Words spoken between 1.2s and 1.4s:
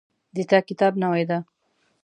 ده